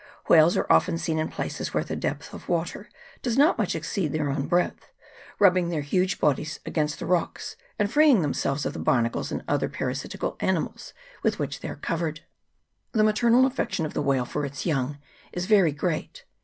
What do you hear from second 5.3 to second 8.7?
rubbing their huge bodies against the rocks, and freeing themselves